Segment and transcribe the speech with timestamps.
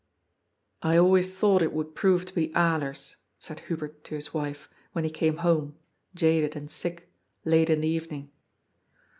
[0.81, 5.03] "I always thought it would prove to be Alers," said Hubert to his wife, when
[5.03, 5.75] he came home,
[6.15, 7.51] jaded and sick, 28 434 GOD'S POOL.
[7.51, 8.31] late in the evening.